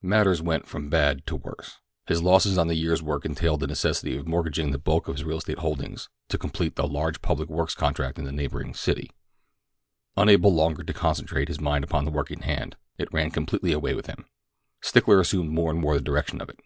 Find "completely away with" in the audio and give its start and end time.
13.30-14.06